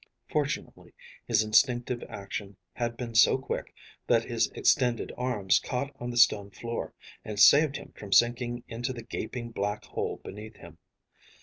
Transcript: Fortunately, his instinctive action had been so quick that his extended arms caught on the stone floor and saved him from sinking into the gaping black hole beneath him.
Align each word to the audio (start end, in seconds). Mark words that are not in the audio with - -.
Fortunately, 0.31 0.95
his 1.27 1.43
instinctive 1.43 2.03
action 2.09 2.57
had 2.73 2.97
been 2.97 3.13
so 3.13 3.37
quick 3.37 3.71
that 4.07 4.23
his 4.25 4.47
extended 4.55 5.11
arms 5.15 5.59
caught 5.59 5.95
on 5.99 6.09
the 6.09 6.17
stone 6.17 6.49
floor 6.49 6.95
and 7.23 7.39
saved 7.39 7.75
him 7.77 7.93
from 7.95 8.11
sinking 8.11 8.63
into 8.67 8.93
the 8.93 9.03
gaping 9.03 9.51
black 9.51 9.83
hole 9.85 10.19
beneath 10.23 10.55
him. 10.55 10.79